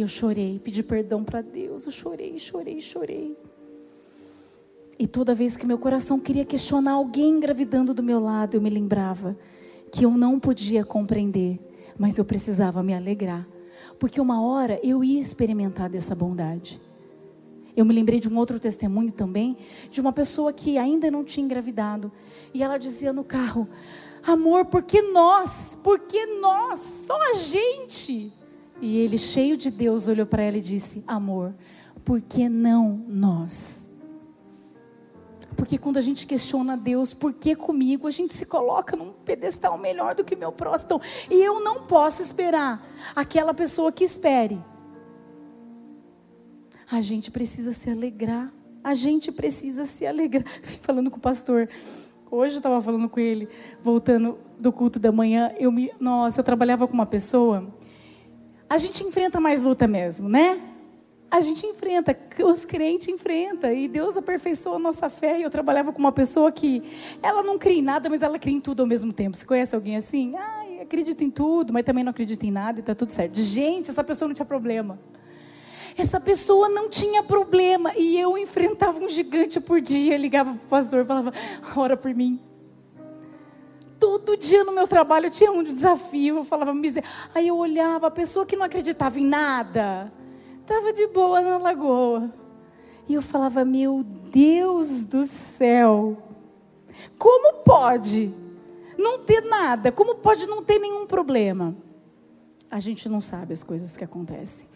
E 0.00 0.02
eu 0.02 0.08
chorei, 0.08 0.58
pedi 0.58 0.82
perdão 0.82 1.22
para 1.22 1.42
Deus. 1.42 1.84
Eu 1.84 1.92
chorei, 1.92 2.38
chorei, 2.38 2.80
chorei. 2.80 3.36
E 4.98 5.06
toda 5.06 5.34
vez 5.34 5.58
que 5.58 5.66
meu 5.66 5.76
coração 5.76 6.18
queria 6.18 6.42
questionar 6.42 6.92
alguém 6.92 7.32
engravidando 7.32 7.92
do 7.92 8.02
meu 8.02 8.18
lado, 8.18 8.54
eu 8.54 8.62
me 8.62 8.70
lembrava 8.70 9.36
que 9.92 10.06
eu 10.06 10.12
não 10.12 10.40
podia 10.40 10.86
compreender, 10.86 11.60
mas 11.98 12.16
eu 12.16 12.24
precisava 12.24 12.82
me 12.82 12.94
alegrar, 12.94 13.46
porque 13.98 14.18
uma 14.18 14.42
hora 14.42 14.80
eu 14.82 15.04
ia 15.04 15.20
experimentar 15.20 15.90
dessa 15.90 16.14
bondade. 16.14 16.80
Eu 17.76 17.84
me 17.84 17.92
lembrei 17.92 18.20
de 18.20 18.28
um 18.30 18.38
outro 18.38 18.58
testemunho 18.58 19.12
também, 19.12 19.54
de 19.90 20.00
uma 20.00 20.14
pessoa 20.14 20.50
que 20.50 20.78
ainda 20.78 21.10
não 21.10 21.22
tinha 21.22 21.44
engravidado, 21.44 22.10
e 22.54 22.62
ela 22.62 22.78
dizia 22.78 23.12
no 23.12 23.22
carro: 23.22 23.68
Amor, 24.22 24.64
por 24.64 24.82
que 24.82 25.02
nós? 25.02 25.76
Por 25.84 25.98
que 25.98 26.24
nós? 26.40 26.78
Só 27.06 27.20
a 27.32 27.34
gente. 27.34 28.39
E 28.80 28.98
ele, 28.98 29.18
cheio 29.18 29.56
de 29.56 29.70
Deus, 29.70 30.08
olhou 30.08 30.26
para 30.26 30.42
ela 30.42 30.56
e 30.56 30.60
disse: 30.60 31.04
Amor, 31.06 31.54
por 32.04 32.20
que 32.20 32.48
não 32.48 33.04
nós? 33.08 33.90
Porque 35.56 35.76
quando 35.76 35.98
a 35.98 36.00
gente 36.00 36.26
questiona 36.26 36.76
Deus, 36.76 37.12
por 37.12 37.34
que 37.34 37.54
comigo? 37.54 38.06
A 38.06 38.10
gente 38.10 38.32
se 38.32 38.46
coloca 38.46 38.96
num 38.96 39.12
pedestal 39.12 39.76
melhor 39.76 40.14
do 40.14 40.24
que 40.24 40.34
meu 40.34 40.50
próximo. 40.50 41.00
E 41.30 41.34
eu 41.34 41.60
não 41.60 41.82
posso 41.82 42.22
esperar 42.22 42.82
aquela 43.14 43.52
pessoa 43.52 43.92
que 43.92 44.02
espere. 44.02 44.58
A 46.90 47.02
gente 47.02 47.30
precisa 47.30 47.72
se 47.72 47.90
alegrar. 47.90 48.50
A 48.82 48.94
gente 48.94 49.30
precisa 49.30 49.84
se 49.84 50.06
alegrar. 50.06 50.46
Falando 50.80 51.10
com 51.10 51.18
o 51.18 51.20
pastor. 51.20 51.68
Hoje 52.30 52.54
eu 52.54 52.58
estava 52.58 52.80
falando 52.80 53.08
com 53.08 53.18
ele, 53.18 53.48
voltando 53.82 54.38
do 54.58 54.72
culto 54.72 55.00
da 55.00 55.10
manhã. 55.10 55.52
Eu 55.58 55.72
me, 55.72 55.92
nossa, 55.98 56.40
eu 56.40 56.44
trabalhava 56.44 56.86
com 56.86 56.94
uma 56.94 57.04
pessoa. 57.04 57.66
A 58.70 58.78
gente 58.78 59.02
enfrenta 59.02 59.40
mais 59.40 59.64
luta 59.64 59.88
mesmo, 59.88 60.28
né? 60.28 60.60
A 61.28 61.40
gente 61.40 61.66
enfrenta, 61.66 62.16
os 62.44 62.64
crentes 62.64 63.08
enfrentam, 63.08 63.72
e 63.72 63.88
Deus 63.88 64.16
aperfeiçoa 64.16 64.76
a 64.76 64.78
nossa 64.78 65.08
fé. 65.08 65.44
Eu 65.44 65.50
trabalhava 65.50 65.92
com 65.92 65.98
uma 65.98 66.12
pessoa 66.12 66.52
que 66.52 66.80
ela 67.20 67.42
não 67.42 67.58
cria 67.58 67.78
em 67.78 67.82
nada, 67.82 68.08
mas 68.08 68.22
ela 68.22 68.38
cria 68.38 68.54
em 68.54 68.60
tudo 68.60 68.82
ao 68.82 68.86
mesmo 68.86 69.12
tempo. 69.12 69.36
Você 69.36 69.44
conhece 69.44 69.74
alguém 69.74 69.96
assim? 69.96 70.36
Ai, 70.36 70.82
acredito 70.82 71.24
em 71.24 71.30
tudo, 71.30 71.72
mas 71.72 71.84
também 71.84 72.04
não 72.04 72.10
acredito 72.10 72.44
em 72.44 72.52
nada 72.52 72.78
e 72.78 72.80
está 72.80 72.94
tudo 72.94 73.10
certo. 73.10 73.40
Gente, 73.40 73.90
essa 73.90 74.04
pessoa 74.04 74.28
não 74.28 74.36
tinha 74.36 74.46
problema. 74.46 75.00
Essa 75.98 76.20
pessoa 76.20 76.68
não 76.68 76.88
tinha 76.88 77.24
problema. 77.24 77.92
E 77.96 78.20
eu 78.20 78.38
enfrentava 78.38 79.02
um 79.04 79.08
gigante 79.08 79.60
por 79.60 79.80
dia. 79.80 80.16
Ligava 80.16 80.54
para 80.54 80.64
o 80.64 80.68
pastor 80.68 81.00
e 81.00 81.04
falava: 81.04 81.32
ora 81.76 81.96
por 81.96 82.14
mim. 82.14 82.40
Todo 84.00 84.36
dia 84.36 84.64
no 84.64 84.72
meu 84.72 84.88
trabalho 84.88 85.26
eu 85.26 85.30
tinha 85.30 85.52
um 85.52 85.62
desafio. 85.62 86.38
Eu 86.38 86.44
falava, 86.44 86.72
miséria. 86.72 87.08
Aí 87.34 87.46
eu 87.46 87.56
olhava, 87.56 88.06
a 88.06 88.10
pessoa 88.10 88.46
que 88.46 88.56
não 88.56 88.64
acreditava 88.64 89.20
em 89.20 89.24
nada, 89.24 90.10
estava 90.62 90.92
de 90.92 91.06
boa 91.08 91.42
na 91.42 91.58
lagoa. 91.58 92.32
E 93.06 93.12
eu 93.12 93.20
falava, 93.20 93.64
meu 93.64 94.02
Deus 94.02 95.04
do 95.04 95.26
céu, 95.26 96.16
como 97.18 97.62
pode 97.62 98.32
não 98.96 99.18
ter 99.18 99.42
nada? 99.42 99.92
Como 99.92 100.14
pode 100.14 100.46
não 100.46 100.64
ter 100.64 100.78
nenhum 100.78 101.06
problema? 101.06 101.76
A 102.70 102.80
gente 102.80 103.06
não 103.08 103.20
sabe 103.20 103.52
as 103.52 103.62
coisas 103.62 103.96
que 103.96 104.04
acontecem 104.04 104.69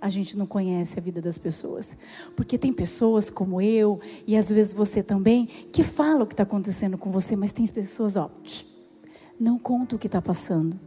a 0.00 0.08
gente 0.08 0.36
não 0.36 0.46
conhece 0.46 0.98
a 0.98 1.02
vida 1.02 1.20
das 1.20 1.38
pessoas. 1.38 1.96
Porque 2.36 2.56
tem 2.56 2.72
pessoas 2.72 3.30
como 3.30 3.60
eu, 3.60 4.00
e 4.26 4.36
às 4.36 4.50
vezes 4.50 4.72
você 4.72 5.02
também, 5.02 5.46
que 5.46 5.82
falam 5.82 6.22
o 6.22 6.26
que 6.26 6.34
está 6.34 6.42
acontecendo 6.42 6.96
com 6.96 7.10
você, 7.10 7.36
mas 7.36 7.52
tem 7.52 7.66
pessoas, 7.66 8.16
ó, 8.16 8.30
não 9.38 9.58
conta 9.58 9.96
o 9.96 9.98
que 9.98 10.06
está 10.06 10.22
passando. 10.22 10.78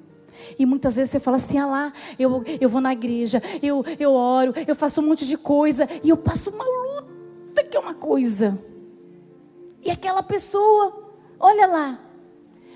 E 0.58 0.65
muitas 0.65 0.96
vezes 0.96 1.12
você 1.12 1.20
fala 1.20 1.38
assim: 1.38 1.58
ah 1.58 1.65
lá, 1.65 1.94
eu, 2.18 2.44
eu 2.60 2.70
vou 2.70 2.82
na 2.82 2.94
igreja, 2.94 3.41
eu, 3.62 3.84
eu 4.00 4.13
oro, 4.13 4.53
eu 4.68 4.75
faço 4.75 5.01
um 5.01 5.08
monte 5.08 5.27
de 5.27 5.38
coisa, 5.38 5.88
e 6.03 6.10
eu 6.10 6.18
passo 6.18 6.50
uma 6.50 6.65
luta 6.65 7.63
que 7.63 7.77
é 7.77 7.80
uma 7.80 7.94
coisa. 7.94 8.60
E 9.84 9.89
aquela 9.89 10.22
pessoa, 10.22 11.15
olha 11.39 11.68
lá, 11.68 12.00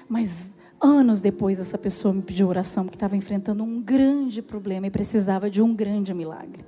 mas 0.08 0.55
Anos 0.86 1.20
depois, 1.20 1.60
essa 1.60 1.80
pessoa 1.80 2.14
me 2.14 2.22
pediu 2.22 2.48
oração 2.48 2.84
porque 2.84 2.96
estava 2.96 3.18
enfrentando 3.18 3.64
um 3.64 3.82
grande 3.82 4.40
problema 4.40 4.86
e 4.86 4.92
precisava 4.92 5.50
de 5.50 5.60
um 5.60 5.74
grande 5.74 6.14
milagre. 6.14 6.64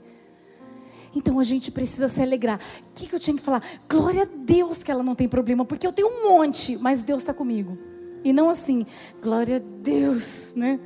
Então 1.15 1.39
a 1.39 1.43
gente 1.43 1.69
precisa 1.69 2.07
se 2.07 2.19
alegrar. 2.19 2.59
O 2.59 2.93
que, 2.95 3.07
que 3.07 3.13
eu 3.13 3.19
tinha 3.19 3.37
que 3.37 3.43
falar? 3.43 3.63
Glória 3.87 4.23
a 4.23 4.25
Deus 4.25 4.81
que 4.81 4.89
ela 4.89 5.03
não 5.03 5.13
tem 5.13 5.27
problema, 5.27 5.63
porque 5.63 5.85
eu 5.85 5.93
tenho 5.93 6.07
um 6.07 6.29
monte, 6.29 6.75
mas 6.77 7.03
Deus 7.03 7.21
está 7.21 7.31
comigo. 7.31 7.77
E 8.23 8.33
não 8.33 8.49
assim, 8.49 8.87
glória 9.21 9.57
a 9.57 9.59
Deus, 9.59 10.51
né? 10.55 10.79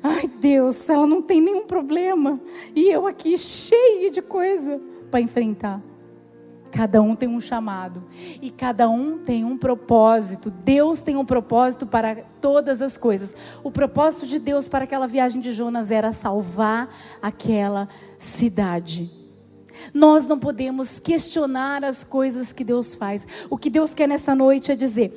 Ai 0.00 0.28
Deus, 0.28 0.88
ela 0.88 1.04
não 1.04 1.20
tem 1.20 1.40
nenhum 1.40 1.66
problema. 1.66 2.40
E 2.76 2.88
eu 2.88 3.08
aqui 3.08 3.36
cheia 3.36 4.08
de 4.08 4.22
coisa 4.22 4.80
para 5.10 5.20
enfrentar. 5.20 5.82
Cada 6.70 7.00
um 7.00 7.16
tem 7.16 7.28
um 7.28 7.40
chamado 7.40 8.04
e 8.42 8.50
cada 8.50 8.88
um 8.88 9.18
tem 9.18 9.44
um 9.44 9.56
propósito. 9.56 10.50
Deus 10.50 11.02
tem 11.02 11.16
um 11.16 11.24
propósito 11.24 11.86
para 11.86 12.16
todas 12.40 12.82
as 12.82 12.96
coisas. 12.96 13.34
O 13.64 13.70
propósito 13.70 14.26
de 14.26 14.38
Deus 14.38 14.68
para 14.68 14.84
aquela 14.84 15.06
viagem 15.06 15.40
de 15.40 15.52
Jonas 15.52 15.90
era 15.90 16.12
salvar 16.12 16.94
aquela 17.22 17.88
cidade. 18.18 19.10
Nós 19.94 20.26
não 20.26 20.38
podemos 20.38 20.98
questionar 20.98 21.84
as 21.84 22.04
coisas 22.04 22.52
que 22.52 22.64
Deus 22.64 22.94
faz. 22.94 23.26
O 23.48 23.56
que 23.56 23.70
Deus 23.70 23.94
quer 23.94 24.08
nessa 24.08 24.34
noite 24.34 24.72
é 24.72 24.74
dizer: 24.74 25.12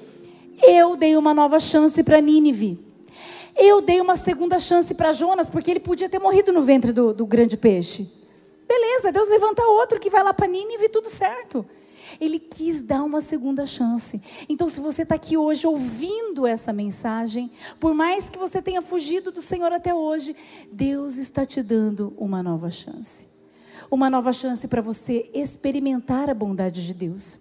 eu 0.62 0.96
dei 0.96 1.18
uma 1.18 1.34
nova 1.34 1.60
chance 1.60 2.02
para 2.04 2.22
Nínive. 2.22 2.80
Eu 3.58 3.82
dei 3.82 4.00
uma 4.00 4.16
segunda 4.16 4.60
chance 4.60 4.94
para 4.94 5.12
Jonas, 5.12 5.50
porque 5.50 5.70
ele 5.70 5.80
podia 5.80 6.08
ter 6.08 6.20
morrido 6.20 6.54
no 6.54 6.62
ventre 6.62 6.94
do, 6.94 7.14
do 7.14 7.26
grande 7.26 7.58
peixe. 7.58 8.21
Beleza, 8.72 9.12
Deus 9.12 9.28
levanta 9.28 9.62
outro 9.64 10.00
que 10.00 10.10
vai 10.10 10.24
lá 10.24 10.34
para 10.34 10.48
Nínive 10.48 10.86
e 10.86 10.90
tudo 10.90 11.10
certo. 11.10 11.66
Ele 12.22 12.40
quis 12.40 12.82
dar 12.82 13.04
uma 13.04 13.20
segunda 13.20 13.66
chance. 13.66 14.22
Então, 14.48 14.70
se 14.70 14.80
você 14.80 15.02
está 15.02 15.16
aqui 15.16 15.36
hoje 15.36 15.68
ouvindo 15.68 16.48
essa 16.48 16.72
mensagem, 16.72 17.52
por 17.82 17.94
mais 17.94 18.30
que 18.30 18.40
você 18.40 18.62
tenha 18.62 18.82
fugido 18.82 19.30
do 19.30 19.42
Senhor 19.42 19.74
até 19.74 19.94
hoje, 19.94 20.34
Deus 20.72 21.18
está 21.18 21.46
te 21.46 21.62
dando 21.62 22.14
uma 22.18 22.42
nova 22.42 22.70
chance. 22.72 23.28
Uma 23.90 24.10
nova 24.10 24.32
chance 24.32 24.66
para 24.70 24.82
você 24.82 25.30
experimentar 25.34 26.30
a 26.30 26.34
bondade 26.34 26.88
de 26.88 26.94
Deus. 26.94 27.40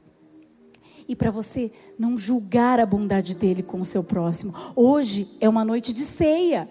E 1.07 1.15
para 1.15 1.31
você 1.31 1.71
não 1.97 2.19
julgar 2.19 2.81
a 2.81 2.87
bondade 2.87 3.37
dele 3.37 3.63
com 3.63 3.81
o 3.81 3.85
seu 3.85 4.03
próximo. 4.03 4.53
Hoje 4.75 5.29
é 5.41 5.49
uma 5.49 5.65
noite 5.65 5.93
de 5.93 6.03
ceia. 6.03 6.69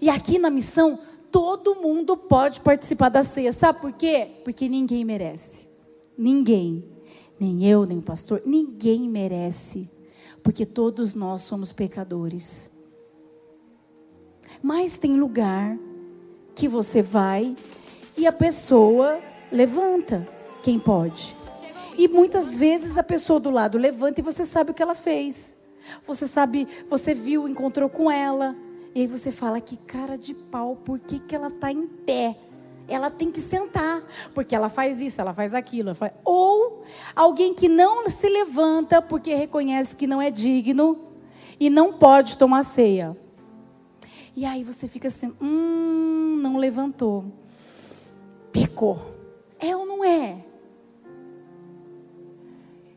E 0.00 0.08
aqui 0.08 0.38
na 0.38 0.48
missão, 0.48 0.98
todo 1.30 1.76
mundo 1.76 2.16
pode 2.16 2.60
participar 2.60 3.08
da 3.08 3.22
ceia. 3.22 3.52
Sabe 3.52 3.80
por 3.80 3.92
quê? 3.92 4.40
Porque 4.44 4.68
ninguém 4.68 5.04
merece. 5.04 5.68
Ninguém. 6.16 6.84
Nem 7.38 7.66
eu, 7.66 7.86
nem 7.86 7.98
o 7.98 8.02
pastor. 8.02 8.42
Ninguém 8.44 9.08
merece. 9.08 9.90
Porque 10.42 10.66
todos 10.66 11.14
nós 11.14 11.42
somos 11.42 11.72
pecadores. 11.72 12.70
Mas 14.62 14.98
tem 14.98 15.16
lugar 15.16 15.78
que 16.54 16.68
você 16.68 17.00
vai 17.00 17.56
e 18.16 18.26
a 18.26 18.32
pessoa 18.32 19.20
levanta. 19.50 20.26
Quem 20.62 20.78
pode? 20.78 21.34
E 21.96 22.08
muitas 22.08 22.56
vezes 22.56 22.98
a 22.98 23.02
pessoa 23.02 23.40
do 23.40 23.50
lado 23.50 23.78
levanta 23.78 24.20
e 24.20 24.24
você 24.24 24.44
sabe 24.44 24.70
o 24.70 24.74
que 24.74 24.82
ela 24.82 24.94
fez. 24.94 25.56
Você 26.06 26.28
sabe, 26.28 26.68
você 26.88 27.14
viu, 27.14 27.48
encontrou 27.48 27.88
com 27.88 28.10
ela 28.10 28.54
e 28.94 29.02
aí 29.02 29.06
você 29.06 29.30
fala 29.30 29.60
que 29.60 29.76
cara 29.76 30.16
de 30.16 30.34
pau, 30.34 30.76
por 30.76 30.98
que, 30.98 31.18
que 31.18 31.34
ela 31.34 31.48
está 31.48 31.70
em 31.70 31.86
pé? 31.86 32.36
Ela 32.88 33.08
tem 33.08 33.30
que 33.30 33.40
sentar, 33.40 34.02
porque 34.34 34.54
ela 34.54 34.68
faz 34.68 34.98
isso, 34.98 35.20
ela 35.20 35.32
faz 35.32 35.54
aquilo. 35.54 35.90
Ela 35.90 35.94
faz... 35.94 36.12
Ou 36.24 36.82
alguém 37.14 37.54
que 37.54 37.68
não 37.68 38.10
se 38.10 38.28
levanta 38.28 39.00
porque 39.00 39.32
reconhece 39.32 39.94
que 39.94 40.08
não 40.08 40.20
é 40.20 40.28
digno 40.28 40.98
e 41.58 41.70
não 41.70 41.92
pode 41.92 42.36
tomar 42.36 42.64
ceia. 42.64 43.16
E 44.34 44.44
aí 44.44 44.64
você 44.64 44.88
fica 44.88 45.06
assim, 45.06 45.32
hum, 45.40 46.36
não 46.40 46.56
levantou. 46.56 47.24
Pecou. 48.50 49.00
É 49.58 49.76
ou 49.76 49.86
não 49.86 50.04
é? 50.04 50.44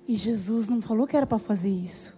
E 0.08 0.16
Jesus 0.16 0.70
não 0.70 0.82
falou 0.82 1.06
que 1.06 1.16
era 1.16 1.28
para 1.28 1.38
fazer 1.38 1.70
isso. 1.70 2.14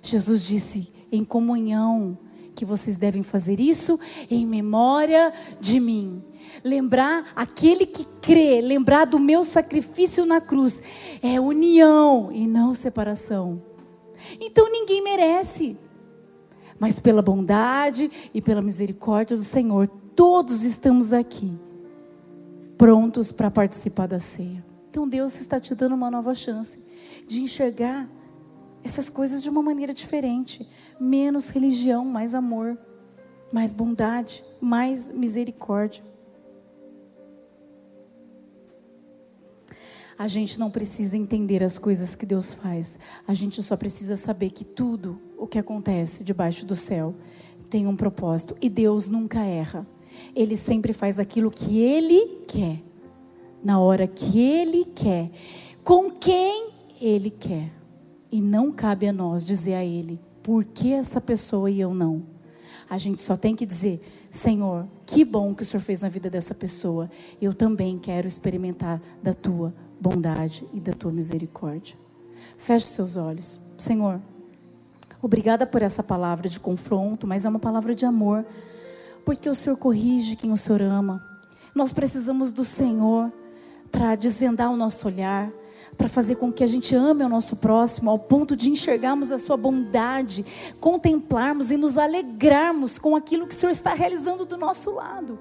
Jesus 0.00 0.46
disse 0.46 0.92
em 1.10 1.22
comunhão 1.24 2.18
que 2.62 2.64
vocês 2.64 2.96
devem 2.96 3.24
fazer 3.24 3.58
isso 3.58 3.98
em 4.30 4.46
memória 4.46 5.32
de 5.60 5.80
mim. 5.80 6.22
Lembrar 6.62 7.32
aquele 7.34 7.84
que 7.84 8.04
crê, 8.20 8.60
lembrar 8.60 9.04
do 9.04 9.18
meu 9.18 9.42
sacrifício 9.42 10.24
na 10.24 10.40
cruz, 10.40 10.80
é 11.20 11.40
união 11.40 12.30
e 12.30 12.46
não 12.46 12.72
separação. 12.72 13.60
Então 14.40 14.70
ninguém 14.70 15.02
merece, 15.02 15.76
mas 16.78 17.00
pela 17.00 17.20
bondade 17.20 18.08
e 18.32 18.40
pela 18.40 18.62
misericórdia 18.62 19.36
do 19.36 19.42
Senhor, 19.42 19.88
todos 20.14 20.62
estamos 20.62 21.12
aqui, 21.12 21.58
prontos 22.78 23.32
para 23.32 23.50
participar 23.50 24.06
da 24.06 24.20
ceia. 24.20 24.64
Então 24.88 25.08
Deus 25.08 25.40
está 25.40 25.58
te 25.58 25.74
dando 25.74 25.96
uma 25.96 26.12
nova 26.12 26.32
chance 26.32 26.78
de 27.26 27.40
enxergar 27.40 28.08
essas 28.84 29.08
coisas 29.08 29.42
de 29.42 29.48
uma 29.48 29.62
maneira 29.62 29.94
diferente. 29.94 30.66
Menos 30.98 31.48
religião, 31.48 32.04
mais 32.04 32.34
amor, 32.34 32.78
mais 33.52 33.72
bondade, 33.72 34.42
mais 34.60 35.10
misericórdia. 35.10 36.04
A 40.18 40.28
gente 40.28 40.58
não 40.58 40.70
precisa 40.70 41.16
entender 41.16 41.64
as 41.64 41.78
coisas 41.78 42.14
que 42.14 42.24
Deus 42.24 42.52
faz. 42.52 42.98
A 43.26 43.34
gente 43.34 43.62
só 43.62 43.76
precisa 43.76 44.14
saber 44.14 44.50
que 44.50 44.64
tudo 44.64 45.20
o 45.36 45.46
que 45.46 45.58
acontece 45.58 46.22
debaixo 46.22 46.64
do 46.64 46.76
céu 46.76 47.14
tem 47.68 47.86
um 47.86 47.96
propósito. 47.96 48.56
E 48.60 48.68
Deus 48.68 49.08
nunca 49.08 49.40
erra. 49.40 49.86
Ele 50.34 50.56
sempre 50.56 50.92
faz 50.92 51.18
aquilo 51.18 51.50
que 51.50 51.80
Ele 51.80 52.44
quer, 52.46 52.82
na 53.64 53.80
hora 53.80 54.06
que 54.06 54.38
Ele 54.38 54.84
quer, 54.84 55.30
com 55.82 56.10
quem 56.10 56.70
Ele 57.00 57.30
quer. 57.30 57.81
E 58.32 58.40
não 58.40 58.72
cabe 58.72 59.06
a 59.06 59.12
nós 59.12 59.44
dizer 59.44 59.74
a 59.74 59.84
Ele 59.84 60.18
por 60.42 60.64
que 60.64 60.92
essa 60.92 61.20
pessoa 61.20 61.70
e 61.70 61.78
eu 61.80 61.92
não. 61.92 62.22
A 62.88 62.98
gente 62.98 63.22
só 63.22 63.36
tem 63.36 63.54
que 63.54 63.64
dizer: 63.64 64.02
Senhor, 64.30 64.86
que 65.06 65.24
bom 65.24 65.54
que 65.54 65.62
o 65.62 65.66
Senhor 65.66 65.82
fez 65.82 66.00
na 66.00 66.08
vida 66.08 66.28
dessa 66.28 66.54
pessoa. 66.54 67.10
Eu 67.40 67.54
também 67.54 67.98
quero 67.98 68.26
experimentar 68.26 69.00
da 69.22 69.34
tua 69.34 69.72
bondade 70.00 70.66
e 70.72 70.80
da 70.80 70.92
tua 70.92 71.12
misericórdia. 71.12 71.96
Feche 72.56 72.88
seus 72.88 73.16
olhos. 73.16 73.60
Senhor, 73.78 74.20
obrigada 75.20 75.66
por 75.66 75.82
essa 75.82 76.02
palavra 76.02 76.48
de 76.48 76.58
confronto, 76.58 77.26
mas 77.26 77.44
é 77.44 77.48
uma 77.48 77.58
palavra 77.58 77.94
de 77.94 78.04
amor, 78.04 78.44
porque 79.24 79.48
o 79.48 79.54
Senhor 79.54 79.76
corrige 79.76 80.36
quem 80.36 80.50
o 80.52 80.56
Senhor 80.56 80.82
ama. 80.82 81.22
Nós 81.74 81.92
precisamos 81.92 82.52
do 82.52 82.64
Senhor 82.64 83.32
para 83.90 84.14
desvendar 84.16 84.70
o 84.70 84.76
nosso 84.76 85.06
olhar, 85.06 85.50
para 85.96 86.08
fazer 86.08 86.36
com 86.36 86.52
que 86.52 86.64
a 86.64 86.66
gente 86.66 86.94
ame 86.94 87.24
o 87.24 87.28
nosso 87.28 87.56
próximo 87.56 88.10
ao 88.10 88.18
ponto 88.18 88.56
de 88.56 88.70
enxergarmos 88.70 89.30
a 89.30 89.38
sua 89.38 89.56
bondade, 89.56 90.44
contemplarmos 90.80 91.70
e 91.70 91.76
nos 91.76 91.98
alegrarmos 91.98 92.98
com 92.98 93.14
aquilo 93.14 93.46
que 93.46 93.54
o 93.54 93.58
Senhor 93.58 93.72
está 93.72 93.94
realizando 93.94 94.44
do 94.44 94.56
nosso 94.56 94.90
lado. 94.90 95.38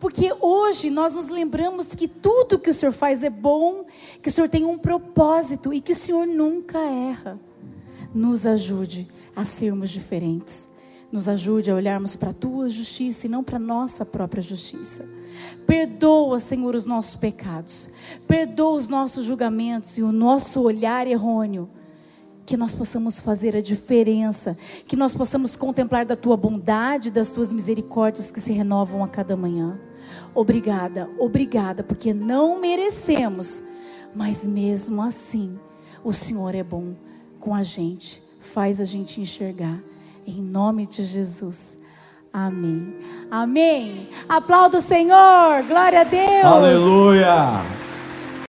Porque 0.00 0.34
hoje 0.40 0.90
nós 0.90 1.14
nos 1.14 1.28
lembramos 1.28 1.88
que 1.88 2.08
tudo 2.08 2.58
que 2.58 2.70
o 2.70 2.74
Senhor 2.74 2.92
faz 2.92 3.22
é 3.22 3.30
bom, 3.30 3.84
que 4.20 4.28
o 4.28 4.32
Senhor 4.32 4.48
tem 4.48 4.64
um 4.64 4.76
propósito 4.76 5.72
e 5.72 5.80
que 5.80 5.92
o 5.92 5.96
Senhor 5.96 6.26
nunca 6.26 6.78
erra. 6.78 7.38
Nos 8.14 8.44
ajude 8.44 9.08
a 9.34 9.44
sermos 9.44 9.90
diferentes. 9.90 10.68
Nos 11.10 11.28
ajude 11.28 11.70
a 11.70 11.74
olharmos 11.74 12.16
para 12.16 12.30
a 12.30 12.34
tua 12.34 12.68
justiça 12.68 13.26
e 13.26 13.30
não 13.30 13.44
para 13.44 13.56
a 13.56 13.60
nossa 13.60 14.04
própria 14.04 14.42
justiça. 14.42 15.08
Perdoa, 15.66 16.38
Senhor, 16.38 16.74
os 16.74 16.84
nossos 16.84 17.14
pecados. 17.14 17.90
Perdoa 18.26 18.76
os 18.76 18.88
nossos 18.88 19.24
julgamentos 19.24 19.96
e 19.98 20.02
o 20.02 20.12
nosso 20.12 20.60
olhar 20.60 21.06
errôneo. 21.06 21.68
Que 22.46 22.56
nós 22.56 22.74
possamos 22.74 23.20
fazer 23.20 23.56
a 23.56 23.62
diferença. 23.62 24.56
Que 24.86 24.96
nós 24.96 25.14
possamos 25.14 25.56
contemplar 25.56 26.04
da 26.04 26.16
tua 26.16 26.36
bondade, 26.36 27.10
das 27.10 27.30
tuas 27.30 27.52
misericórdias 27.52 28.30
que 28.30 28.40
se 28.40 28.52
renovam 28.52 29.02
a 29.02 29.08
cada 29.08 29.36
manhã. 29.36 29.80
Obrigada, 30.34 31.08
obrigada, 31.18 31.82
porque 31.82 32.12
não 32.12 32.60
merecemos. 32.60 33.62
Mas 34.14 34.46
mesmo 34.46 35.02
assim, 35.02 35.58
o 36.04 36.12
Senhor 36.12 36.54
é 36.54 36.62
bom 36.62 36.94
com 37.40 37.54
a 37.54 37.62
gente. 37.62 38.22
Faz 38.40 38.80
a 38.80 38.84
gente 38.84 39.20
enxergar. 39.20 39.82
Em 40.26 40.40
nome 40.40 40.86
de 40.86 41.04
Jesus. 41.04 41.83
Amém. 42.34 42.92
Amém. 43.30 44.08
Aplauda 44.28 44.78
o 44.78 44.82
Senhor. 44.82 45.62
Glória 45.68 46.00
a 46.00 46.04
Deus. 46.04 46.44
Aleluia. 46.44 47.83